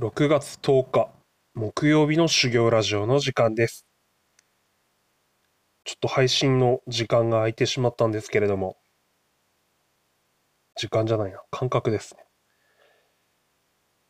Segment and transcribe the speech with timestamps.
[0.00, 1.08] 6月10日
[1.54, 3.86] 木曜日の修行ラジオの時間です。
[5.84, 8.76] ちょっと配信の時間が空いてしまったんですけれども、
[10.74, 12.24] 時間じゃないな、感覚ですね。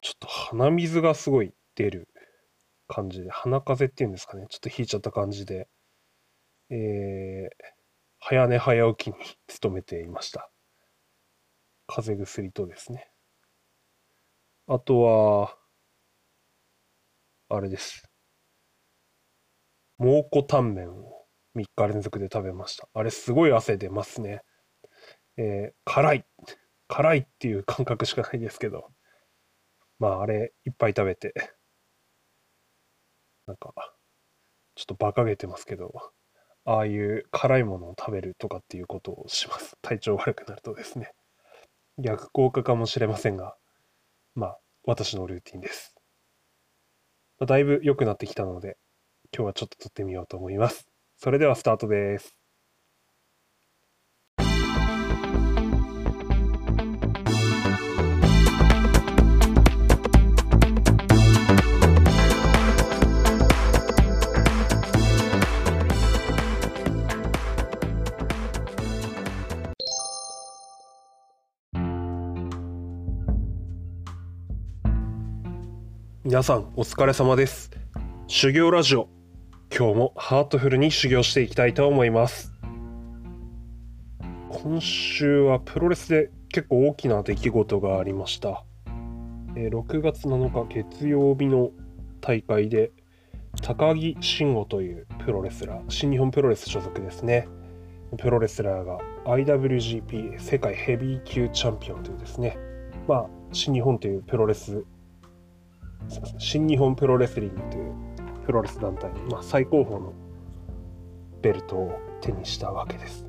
[0.00, 2.08] ちょっと鼻水がすごい出る
[2.88, 5.68] 感じで、鼻風邪っていうんですかね、ちょっと引いちゃった感じで、
[6.70, 7.48] えー、
[8.20, 9.16] 早寝早起きに
[9.60, 10.50] 努めていました。
[11.86, 13.10] 風邪薬とですね。
[14.66, 15.58] あとは、
[17.48, 18.02] あれです。
[19.98, 22.88] 蒙古タンメンを3日連続で食べました。
[22.94, 24.42] あれすごい汗出ますね。
[25.36, 26.26] えー辛い。
[26.88, 28.90] 辛いっていう感覚しかないですけど。
[29.98, 31.34] まああれいっぱい食べて。
[33.46, 33.74] なんか、
[34.74, 35.92] ちょっと馬鹿げてますけど、
[36.64, 39.76] ああいう辛いものを食べるとかっていうことをします。
[39.82, 41.12] 体調悪くなるとですね。
[41.98, 43.56] 逆効果かもしれませんが、
[44.34, 45.93] まあ私のルーティンです。
[47.38, 48.76] まだいぶ良くなってきたので、
[49.34, 50.86] 今日はちょっと撮ってみようと思います。
[51.16, 52.43] それではスタートです。
[76.34, 77.70] 皆さんお疲れ様です。
[78.26, 79.08] 修行ラジオ。
[79.70, 82.52] 今日もハートフルに修行していきたいと思います。
[84.50, 88.64] 今週はプロレスで結構大きな出来事がありました。
[89.54, 91.70] 6月7日月曜日の
[92.20, 92.90] 大会で
[93.62, 97.46] 高木慎吾というプロレスラー、新日本プロレス所属ですね。
[98.18, 102.58] プロレスラーが IWGP 世界ヘビー級チャンピオンというですね、
[103.06, 104.84] まあ、新日本というプロレス
[106.38, 107.92] 新日本プロレスリングという
[108.46, 110.12] プロレス団体の、まあ、最高峰の
[111.42, 113.26] ベルトを手にしたわけです。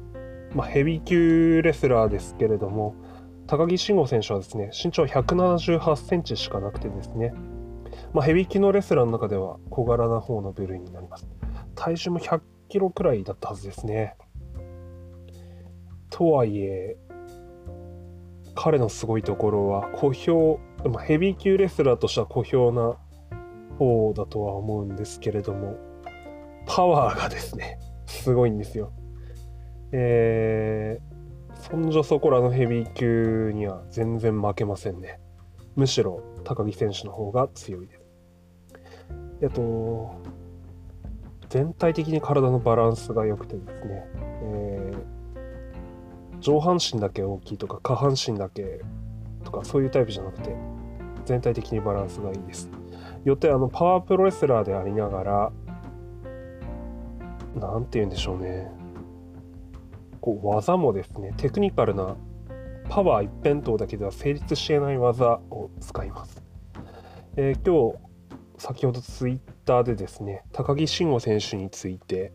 [0.54, 2.96] まあ、ヘビー級レスラーですけれども
[3.46, 7.34] 高木慎吾選手はですね身長178センチしかなくてですね、
[8.14, 11.28] まあ、ヘビー級のレスラーの中では小柄な方の部類になります。
[11.76, 14.16] 体重も100キロくらいだったはずですね。
[16.10, 16.98] とはいえ
[18.56, 20.60] 彼のすごいところは小評
[20.90, 22.98] まあヘビー級レスラーとしては小評な
[23.78, 25.76] 方だとは思うんですけれども
[26.66, 28.92] パワーがですねすごいんですよ。
[29.92, 35.20] えー、そんじょそこらのヘビー級には全然負けませんね。
[35.76, 38.02] むしろ高木選手の方が強いです。
[39.42, 40.16] えっと
[41.50, 44.08] 全体的に体のバランスが良くてですね、
[44.44, 45.16] えー
[46.46, 48.82] 上半身だけ大きいとか下半身だけ
[49.44, 50.56] とかそういうタイプじゃなくて
[51.26, 52.70] 全体的にバランスがいいです。
[53.24, 55.52] よってあのパワープロレスラーでありながら
[57.60, 58.70] なんて言うんでしょうね
[60.22, 62.16] こう技もですねテクニカルな
[62.90, 66.44] パワー一辺倒だけでは成立しえない技を使います。
[67.36, 68.06] えー今日
[68.58, 72.32] 先ほどツイッターでですね高木慎吾選手について、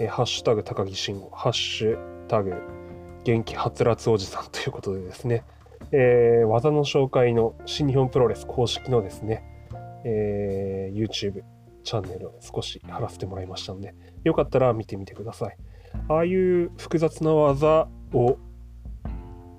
[0.00, 2.54] えーハッシュタグ高木慎吾ハッシュタグ
[3.24, 5.44] 元気はつらつおじさんということでですね、
[5.96, 9.44] えー技の紹介の新日本プロレス公式のですね、
[10.04, 11.42] えー YouTube
[11.84, 13.94] チャンネルを少し貼らせてもらいましたので、
[14.24, 15.56] よかったら見てみてください。
[16.08, 18.38] ああいう複雑な技を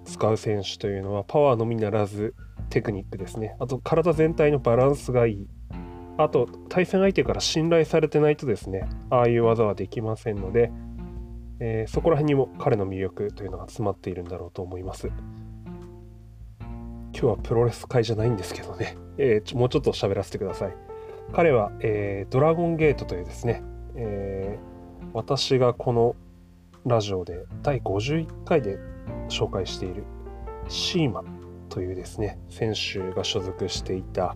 [0.03, 2.35] 使う選手というのはパワーのみならず
[2.69, 3.55] テクニックですね。
[3.59, 5.47] あと体全体のバランスがいい。
[6.17, 10.71] あと対戦相手から信頼されてないとですね、ああいう技はできませんので、
[11.59, 15.09] えーそこら辺にも彼の魅力というのが詰まっているんだろうと思います。
[17.17, 20.75] 今日はプロレス界じゃないんですけどね、えーもうちょっと喋らせてください。
[21.31, 23.63] 彼は、えードラゴンゲートというですね、
[23.95, 24.75] えー
[25.13, 26.17] 私がこの
[26.85, 28.77] ラジオで第51回で
[29.29, 30.03] 紹介している
[30.67, 31.23] シーマ
[31.69, 34.35] というですね、選手が所属していた、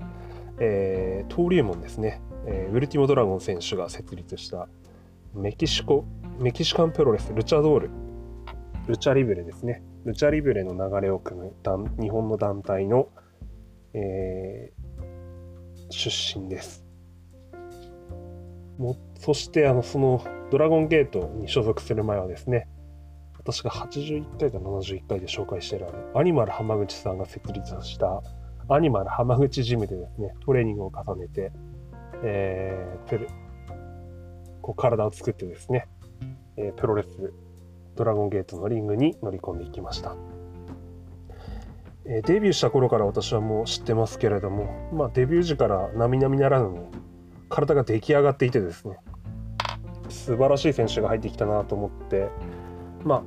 [0.59, 4.70] えー登竜門ですね、えーウルティモドラゴン選手が設立した
[5.34, 6.05] メキシコ
[6.40, 7.90] メキシカンプロレス、ルチャドール、
[8.87, 9.84] ルチャリブレですね。
[10.05, 11.53] ルチャリブレの流れを組む
[11.99, 13.09] 日本の団体の、
[13.93, 14.79] えー
[15.90, 16.85] 出身です。
[18.78, 22.67] もそしてあのそのドラゴンゲートに所属する前はですね、
[23.37, 28.22] 私が81回か71回で紹介しているあのアニマル浜口さんが設立した
[28.69, 31.52] アニマル浜口ジムでですね、トレーニングを重ねて、
[32.23, 33.28] えープロ
[34.61, 35.87] こう体を作ってですね、
[36.57, 37.34] えープロレス
[37.99, 40.16] ドラゴンゲートのリングに乗り込んでいきました。
[42.05, 46.85] えー、デビューした頃から私はもう知ってますけれども、まあ、デビュー時から並々ならぬ
[47.49, 48.97] 体が出来上がっていてですね
[50.07, 52.29] 素晴らしい選手が入ってきたなと思って
[53.03, 53.25] ま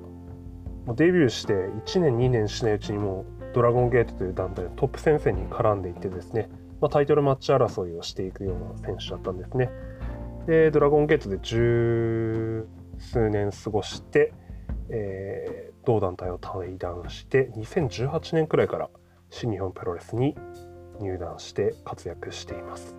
[0.88, 6.48] あデビューして1年2年しないうちにもうドラゴンゲートという団体のトップ戦線に絡んでいってですね、
[6.80, 9.70] まあ、タイトルマッチ争いをしていくような選手だったんですね
[10.46, 12.66] でドラゴンゲートで十
[13.02, 14.32] 数年過ごして、
[14.90, 18.90] えー、同団体を退団して2018年くらいから
[19.30, 20.36] 新日本プロレスに
[21.00, 22.96] 入団して活躍しています、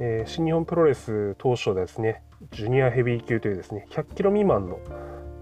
[0.00, 2.22] えー、新日本プロレス当初ですね
[2.52, 4.78] ジュニアヘビー級というですね100キロ未満の、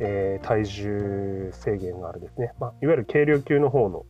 [0.01, 4.05] えー、体重制限があるですね、まあ、いわゆる軽量級の方の、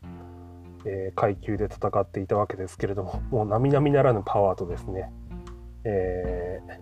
[0.84, 5.10] えー、階級で戦っていたわけですけれどももう並々ならぬパワーとですね、
[5.84, 6.78] えー、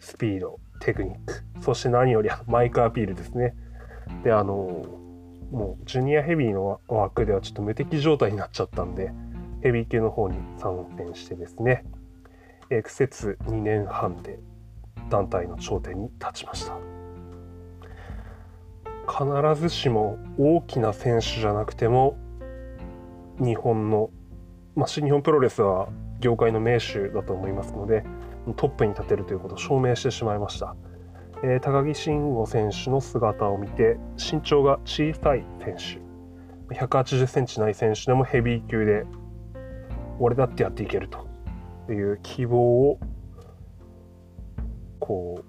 [0.00, 1.44] スピードテクニック。
[1.60, 3.54] そして何よりマイクアピールですね。
[4.24, 4.84] であの
[5.52, 9.12] もうジュニアヘビーの枠ではちょっと無敵状態になっちゃったんで
[9.62, 11.84] ヘビー級の方に参戦してですね。
[12.68, 14.40] 苦節2年半で
[15.10, 16.76] 団体の頂点に立ちました。
[19.06, 22.16] 必ずしも大きな選手じゃなくても
[23.38, 24.10] 日本の、
[24.74, 25.88] まあ、新日本プロレスは
[26.20, 28.04] 業界の名手だと思いますので
[28.56, 30.74] トップに立てるということを証明してしまいました、
[31.44, 36.02] えー、高木慎吾選手の姿を見て身長が小さい選手。
[36.74, 39.04] 180センチない選手でもヘビー級で
[40.18, 41.32] 俺だってやっていけると。
[41.90, 42.98] いう希望を
[45.00, 45.44] こう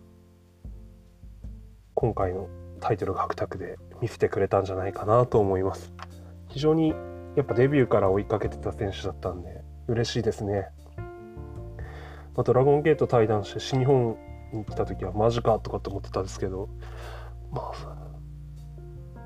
[1.94, 2.50] 今回の
[2.80, 5.94] タイトル獲得で見せてくれたんじゃないかなと思います。
[6.50, 6.94] 非常に
[7.36, 10.69] やっぱデビューから追いかけてた選手だったんで嬉しいですね、
[12.36, 14.18] まあ、ドラゴンゲート対談して新日本
[14.52, 16.70] に来た時はマジかとかって思ってたんですけど
[17.52, 18.04] まあ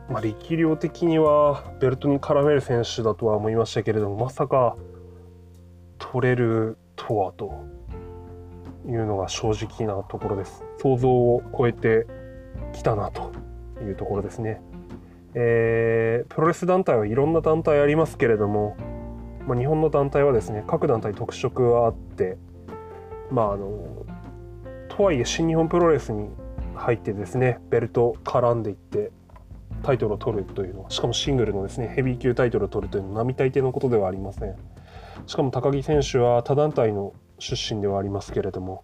[0.09, 4.77] まあ、力量的にはベルトに絡める選手だとは思いましたけれどもまさか
[5.97, 7.65] 取れるとはと
[8.87, 10.63] いうのが正直なところです。
[10.81, 12.07] 想像を超えて
[12.73, 13.31] きたなと
[13.81, 14.61] いうところですね。
[15.33, 18.77] えー、プロレス団体はいろんな団体ありますけれども、
[19.45, 22.37] まあ、日本の団体はですね各団体特色はあって
[23.31, 24.05] まああの
[24.89, 26.29] とはいえ新日本プロレスに
[26.75, 29.11] 入ってですねベルト絡んでいって
[29.83, 34.55] タイトルを取るというのはしかもシングルのですねヘビー級タイトルを取るというのは並大抵のことではありません。
[35.25, 38.83] しかも高木選手は他団体の出身ではありますけれども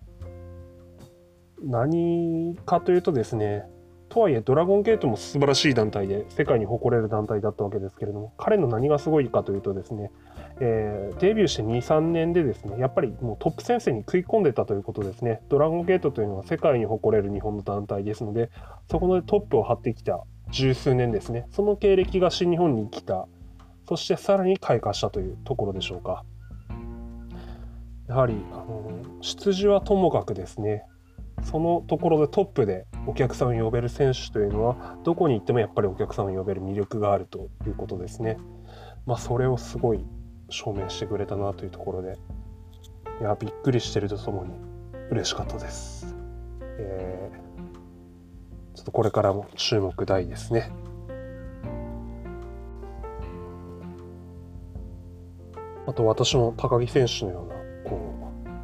[1.64, 3.64] 何かというとですね
[4.10, 10.12] とはいえドラゴンゲートも素晴らしい団体で世界に誇れる団体だったわけですけれども彼の何がすごいかというとですね、
[10.60, 18.50] えー、デビューして23年でですねやっぱりもうトップ戦線に食い込んでたということですねドラゴンゲートというのは世界に誇れる日本の団体ですので
[18.90, 23.28] そこでトップを張ってきた十数年ですねその経歴が新日本に来た
[23.88, 26.24] そしてさらに開花したというところでしょうか。
[28.08, 28.92] やはりあの
[29.22, 30.84] 出自はともかくですね
[31.42, 38.38] そのところでトップでお客さんを呼べる選手というのはどこに行ってもやっぱりお客さんを呼べる魅力があるということですね。
[39.06, 40.06] まあ、それをすごい
[40.54, 42.20] 証明してくれたなというところで
[43.20, 44.52] いやびっくりしてるとともに
[45.10, 46.16] 嬉しかったです。
[46.78, 50.72] えー、ちょっとこれからも注目大ですね。
[55.88, 57.98] あと私も高木選手のようなこ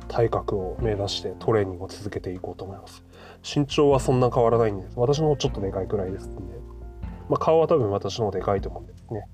[0.01, 3.03] う体格を目指してトレーニングを続けていこうと思います
[3.43, 6.41] 身長はそんな変わらないんです私のちょっとでかいくらいですんで、
[7.29, 9.27] まあ、顔は多分私のでかいと思うんですね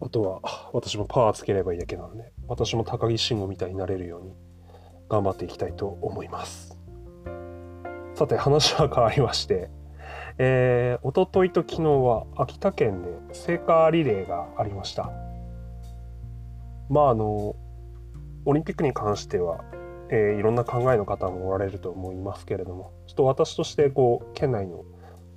[0.00, 4.34] あとは私もパワーつければいいだけなんで私も高木慎吾みたいになれるように
[5.08, 6.76] 頑張っていきたいと思います。
[8.14, 9.70] さて話は変わりまして
[10.42, 15.12] えー、おとといと昨日は秋田県で聖火リレーがありました。
[16.88, 17.54] まああの
[18.46, 19.62] オリンピックに関しては、
[20.08, 24.82] えー、いろんな考えの方もおられると思いますけれどもちょっと私としてこう県内の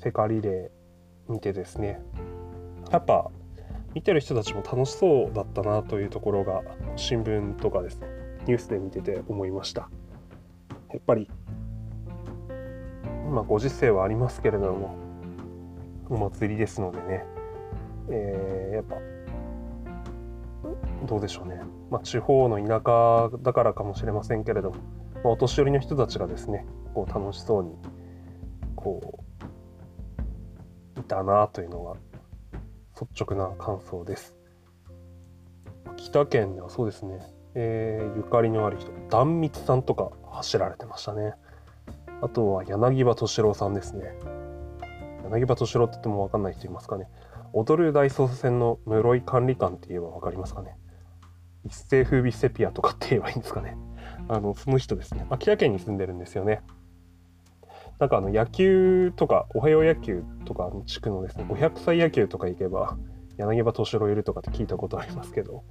[0.01, 1.99] 世界リレー見てですね
[2.91, 3.29] やっぱ
[3.93, 6.63] 見てる人たちも楽しそうだったなというところが
[6.95, 8.07] 新聞とかですね。
[8.45, 9.89] ニュースで見てて思いました。
[10.91, 11.29] やっぱり
[13.27, 14.95] 今ご時世はありますけれども
[16.09, 17.25] お祭りですのでね、
[18.09, 18.97] えー、やっぱ
[21.07, 24.75] どうでしょうね、まあ、地方の田舎だからかもしれませんけれども、
[25.15, 27.75] まあ、お年寄りの人たちがですねこう楽しそうに
[28.75, 29.19] こ
[30.95, 31.95] ういたなというのが
[32.99, 34.35] 率直な感想です。
[35.97, 37.19] 北県ではそうですね、
[37.55, 41.33] えー、ゆかりのある人壇蜜さんとか走られてましたね。
[42.21, 44.13] あとは柳葉敏郎さんですね。
[45.23, 47.07] 柳葉敏郎って言っても分かんない人いますかね。
[47.53, 50.75] 踊る大捜査線の室井管理官って言えば分かりますかね
[51.63, 53.77] 一世風靡セピアとかって言えばいいんですかね
[54.27, 56.61] あのその人ですね秋田県に住んでるんですよね
[57.99, 62.97] なんかあの野球とかおはよう野球とかの地区のですね500歳野球とか行けば
[63.37, 65.63] 柳葉敏郎いるとかって聞いたことありますけど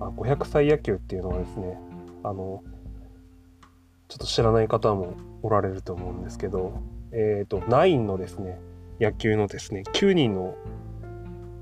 [0.00, 1.78] あ500歳野球っていうのはですね
[2.22, 2.62] あの
[4.08, 6.80] ちょっと知らない方もおられると思うんですけど
[7.12, 8.60] えっ、ー、と9のですね
[9.00, 10.54] 野球のですね9人の、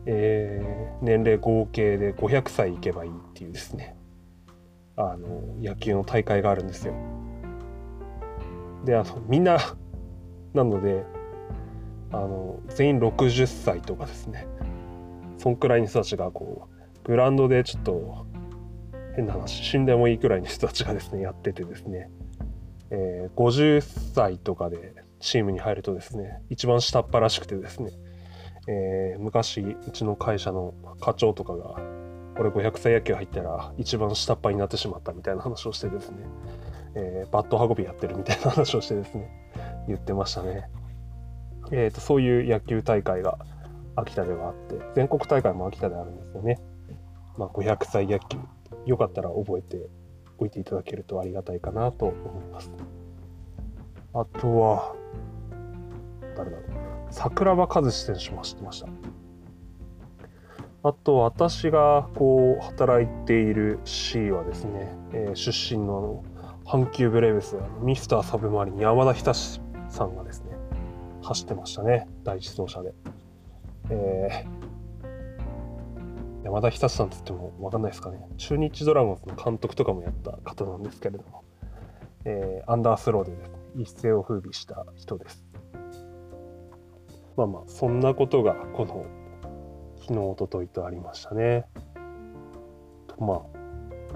[0.06, 3.96] えー、年齢合計で500歳いけばいいっていうですね
[4.96, 5.28] あの
[5.60, 6.94] 野球の大会があるんですよ。
[8.84, 9.58] であのみんな
[10.54, 11.04] なので
[12.12, 14.46] あの全員60歳とかですね。
[15.38, 18.26] そんくらいの人たちがこうグラウンドでちょっと
[19.16, 22.10] 変な話死んでもいいくらいの人たちがですねやっててですね、
[22.90, 23.80] えー、50
[24.14, 27.90] 歳とかでチームに入るとですね一番下っ端らしくてですね、
[28.68, 31.76] えー、昔うちの会社の課長とかが
[32.38, 36.18] 俺500歳野球入ったら一番下っ端になってしまったみたいな話をしてですね、
[36.94, 39.41] えー、バット運びやってるみたいな話をしてですね。
[39.88, 40.68] 言ってましたね。
[41.70, 43.38] えーと、そういう野球大会が
[43.96, 46.60] 秋田ではあって全国大会も秋田であるんですよね。
[47.36, 48.38] まあ、500歳野球
[48.86, 49.88] よかったら覚えて
[50.38, 52.72] おいていただけるとありがたいかなと思います。
[54.14, 54.94] あとは
[56.36, 56.64] 誰だろう
[57.10, 58.88] 桜庭和志選手も知ってました。
[60.84, 66.24] あと私がこう働いている C はですね、えー、出身の
[66.64, 69.61] 阪急ブレーブスミスターサブマリン山田久志
[69.92, 70.56] さんがですね
[71.22, 72.94] 走ってましたね第一走者で、
[73.90, 78.26] えー、山田久志さんって言っても分かんないですかね。
[78.36, 81.44] 中日ドラゴンズの監督とかもやった方なんですけれども、
[82.24, 85.44] えー、アンダースローでですね一世を風靡した人です。
[87.36, 89.06] まあまあそんなことがこの
[90.00, 91.66] 昨日おとといとありましたね。
[93.06, 93.40] とまあ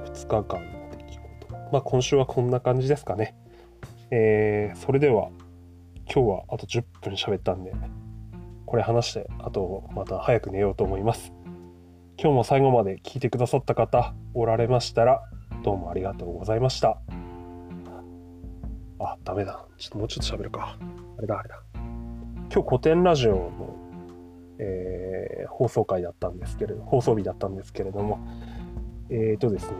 [0.04, 1.52] 2日間の出来事。
[1.72, 3.36] まあ今週はこんな感じですかね。
[4.10, 5.30] えー、それでは
[6.16, 7.74] 今日はあと10分喋ったんで、
[8.64, 11.34] これ話して、あとまた早く寝ようと思います。
[12.18, 15.20] 今日も最後まで聞いてくださった方おられましたら、
[15.62, 17.02] どうもありがとうございました。
[18.98, 19.66] あ、ダメだ。
[19.76, 20.78] ちょっともうちょっと喋るか。
[21.18, 21.60] あれだ、あれだ。
[22.50, 23.76] 今日古典ラジオの、
[24.58, 28.26] えー、放送回だったんですけれど、放送日だったんですけれども、
[29.10, 29.76] えっ、ー、とですね、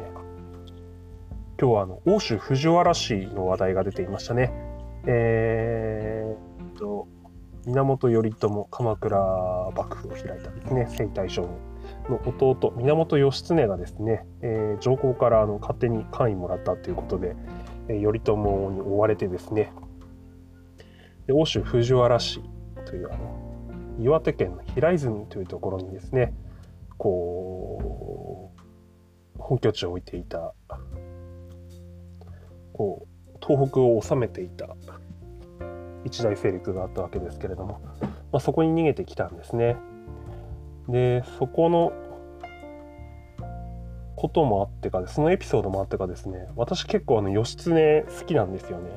[1.59, 4.53] 今日はあの、欧州藤原氏の話題が出ていましたね。
[5.07, 5.76] えー、
[7.85, 9.19] 源頼朝鎌倉
[9.77, 10.87] 幕府を開いたですね。
[10.89, 11.77] 征夷大将軍
[12.09, 17.37] の弟源義経がですね、えー、上皇からあの勝手に官位もらったということで、
[17.89, 19.73] えー、頼朝に追われてですね
[21.27, 22.43] で欧州藤原氏
[22.87, 23.47] というあの
[24.01, 26.35] 岩手県の平泉というところにですね
[26.99, 30.55] こう本拠地を置いていた
[32.73, 34.77] こう東北を治めていた
[36.07, 37.81] 一大勢力があったわけですけれども、
[38.33, 39.77] まあ、そこに逃げてきたんですね。
[40.89, 41.93] でそこの
[44.15, 48.91] こともあってかそのエピソードもあってかですね私結構あの義経好きなんですよね。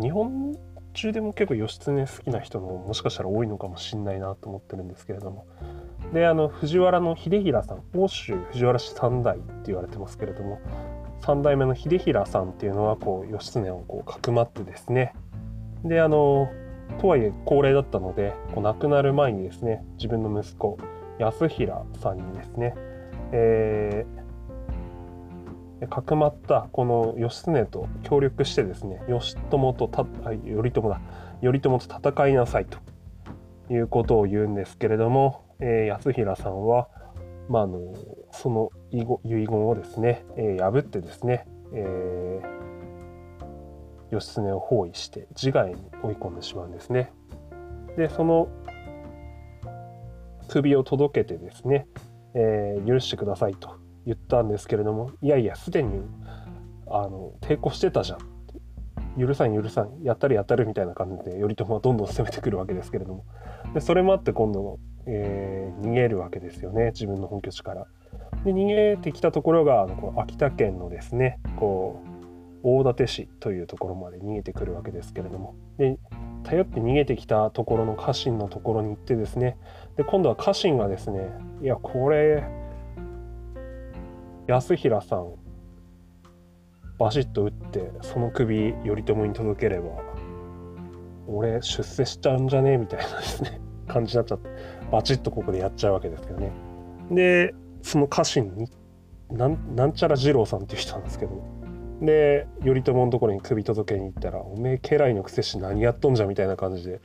[0.00, 0.56] 日本
[0.92, 5.46] 中でも結構義経好きな人のもしかしたら多いのかもしんないなと思ってるんですけれども
[6.12, 10.60] であの藤原の秀衡さん欧州藤原氏三代って言われてますけれども
[11.22, 15.14] 3代目の秀衡さんっていうのはこう義経をこうかくまってですね
[15.84, 16.50] であの
[17.00, 20.78] とはいえ高齢だったのでこう亡くなる前にですね自分の息子
[21.18, 22.74] 安平さんにですね、
[23.32, 31.00] えー、かくまったこの義経と協力してですね義朝とた頼朝だ。
[31.42, 32.78] 頼朝と戦いなさいと
[33.72, 36.88] いうことを言うんですけれども、えー、安平さんは、
[37.48, 37.94] まあ、あの
[38.32, 42.59] その遺言をですね、えー、破ってですね、えー、
[44.10, 47.12] 義経を包囲して自害に追い込んでしまうんですね。
[47.96, 48.48] でその
[50.48, 51.86] 首を届けてですね、
[52.34, 56.00] えー、許してくださいと言ったんですけれどもいやいやすでに
[56.88, 58.40] あの抵抗してたじゃん
[59.18, 63.24] 許さん許さんやったるやったるみたいな感じで頼朝はどんどん攻めてくるわけですけれども
[63.74, 67.86] でそれもあって今度、えー、逃げるわけですよね自分の本拠地から。
[68.44, 72.09] で逃げてきたところがあのこう秋田県のですねこう
[72.62, 75.54] 大館市というところまで逃げてくるわけですけれども。
[75.78, 75.98] で
[76.42, 79.58] 頼って逃げてきたところの家臣のところに行ってですね。
[79.96, 81.28] で今度は家臣がですね
[81.62, 82.44] いやこれ
[84.46, 85.34] 安平さん
[86.98, 89.90] バシッと撃ってその首頼朝に届ければ
[91.26, 94.48] 俺出世しちゃうんじゃねえみたいなですね感じになっちゃって
[94.90, 96.52] バチッとここでやっちゃうわけですけどね。
[97.10, 98.68] でその家臣に
[99.30, 101.59] なんなんちゃら二郎さんっていう人なんですけど。
[102.00, 107.00] で頼朝のところに首届けに行ったら「おめえ家来のくせし何やっとんじゃ」みたいな感じで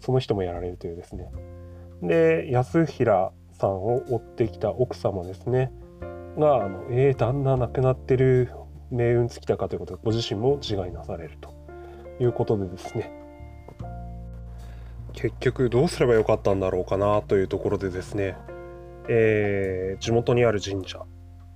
[0.00, 1.30] その人もやられるというですね。
[2.02, 5.72] で安平さんを追ってきた奥様ですね。
[6.38, 8.50] が「あのえー、旦那亡くなってる
[8.90, 11.58] 命運尽きたか」ということでご自身も自害なされると。
[12.20, 13.12] いうことでですね。
[15.12, 18.36] 結局どうすればよかったんだろうかなというところでですね、
[19.08, 21.02] えー、地元にある神社。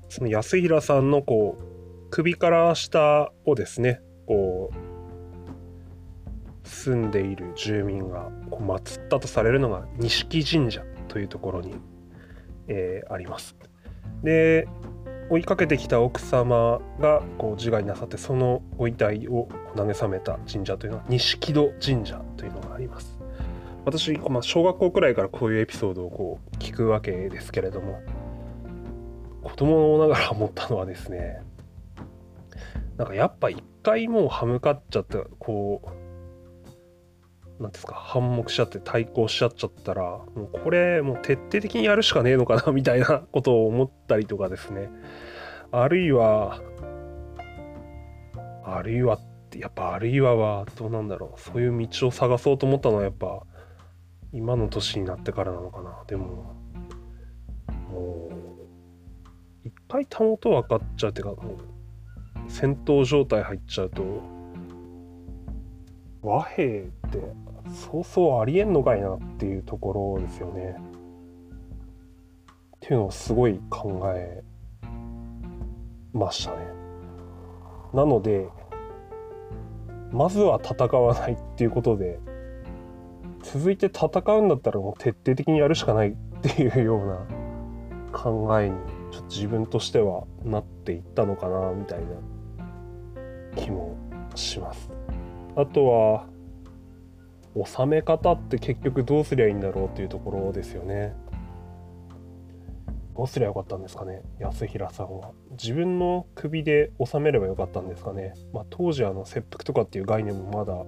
[0.08, 1.64] その安平さんのこう
[2.12, 11.74] 首から下をですねこう住んでいる住民がこう祀ったとされるのが錦神社というところに、
[12.68, 13.56] えー、あります。
[14.22, 14.68] で
[15.30, 23.18] 追いかけてきた奥様がこう自害なさってそのご遺体を慰めた神社というのは錦戸神社というのがあります。
[23.86, 28.02] 私、まあ、小学校くらいからこういうエピソードをこう聞くわけですけれども
[29.42, 31.42] 子供ながら思ったのはですね
[33.02, 35.82] なんかやっぱ一回もう歯向かっちゃってこ
[37.58, 44.88] うなんですか反目しちゃって対抗しちゃっちゃったらもうこれもう徹底的にやるしかねえのかなみたいなことを思ったりとかですね。
[45.72, 46.60] あるいは
[48.64, 51.40] あるいはってやっぱあるいははどうなんだろう。
[51.40, 53.42] そういう道を探そうと思ったのはやっぱ
[54.32, 56.04] 今の年になってからなのかな。
[56.06, 56.54] でも
[57.90, 61.71] もう一回たもと分かっちゃうっていうかもう
[62.48, 64.02] 戦闘状態入っちゃうと
[66.22, 67.18] 和平って
[67.72, 70.76] そうそうありえんのかいなっていうところですよね。
[72.76, 74.42] っていうのをすごい考え
[76.12, 76.58] ましたね。
[77.92, 78.48] なので
[80.10, 82.18] まずは戦わないっていうことで
[83.42, 87.26] 続いて戦うんだったらもう徹底的にやるしかないっていうような
[88.12, 88.76] 考えに
[89.12, 93.96] ちょっと自分としてはなっていったのかなみたいな気も
[94.34, 94.90] します。
[95.54, 96.26] あとは
[97.54, 101.14] 収め方って結局どうすりゃいいんだろうっていうところですよね。
[103.14, 105.32] どうすりゃよかったんですかね安平さんは。
[105.50, 108.32] 自分の首で収めればよかったんですかね。
[108.54, 110.82] まあ、当時あの切腹とかっていう概念もまだ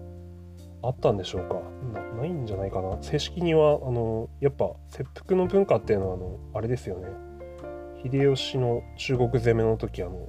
[0.82, 1.60] あったんでしょうか
[1.92, 7.08] なないんじゃないかな正式にはあのやっぱ切腹の文化っていうのはあのあれですよね
[8.04, 10.28] 秀吉の中国攻めの時あの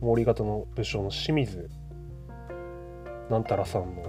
[0.00, 1.68] 毛利方の武将の清水
[3.28, 4.02] なんたらさんの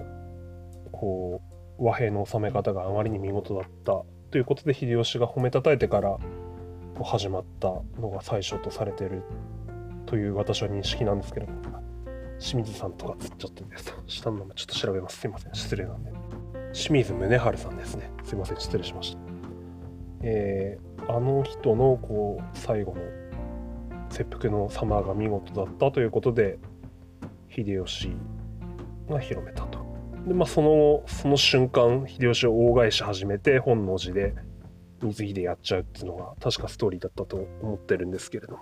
[0.92, 1.42] こ
[1.80, 6.18] う和平の収め方があまりに見事だったということで秀吉が褒めたたえてから
[7.04, 7.70] 始まった
[8.00, 9.24] のが最初とされてる
[10.06, 11.54] という私は認識なんですけども
[12.40, 15.20] 清水さんとかつっちゃってです下の名前ちょっと調べます。
[15.20, 16.12] すいません失礼なんで
[16.74, 18.10] 清水宗春さんですね。
[18.24, 19.20] すいません失礼しました。
[20.24, 23.02] えー、あの人のこう最後の
[24.10, 26.60] 切腹の様が見事だったということで
[27.50, 28.12] 秀吉
[29.10, 29.80] が広めたと。
[30.28, 34.36] でまあその後その瞬間秀吉を大返し始めて本能寺で
[35.02, 38.60] 水着でやっちゃうっていうのが確かストーリーだったと思ってるんですけれども。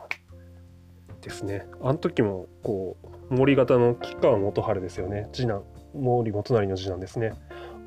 [1.21, 1.67] ですね。
[1.81, 2.97] あの時もこ
[3.29, 5.27] う森型の吉川元春ですよね。
[5.33, 7.33] 次男毛利元就の次男ですね。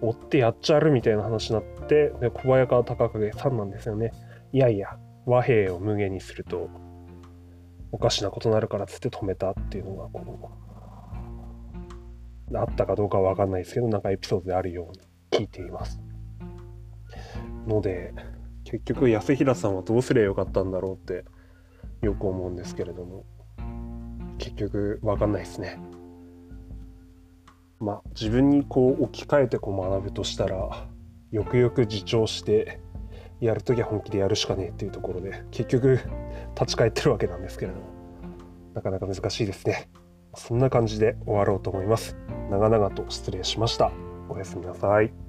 [0.03, 4.13] 追ってやっちゃるみたいな話になってで小早川隆景さんなんですよね。
[4.53, 6.69] いやいや和平を無限にすると
[7.91, 10.51] おかしなことになるからっつって止めたっていうのがこ
[12.51, 16.01] うあったかどうかは分かんないですけどなんかエピソードであるように聞いています。
[17.67, 18.13] ので
[18.65, 21.25] 結局安平さんはどうすりゃよかったんだろうって
[22.03, 23.25] よく思うんですけれども
[24.39, 25.81] 結局分かんないですね。
[27.79, 30.89] まあ自分にこう置き換えてこう学ぶとしたら
[31.31, 32.81] よくよく自重して
[33.47, 36.01] やるときは本気でやるしかねえっていうところで結局
[36.55, 38.03] 立ち返ってるわけなんですけれども。
[38.75, 39.91] なかなか難しいですね。
[40.35, 42.17] そんな感じで終わろうと思います。
[42.51, 43.93] 長々と失礼しました。
[44.29, 45.22] おやすみなさい。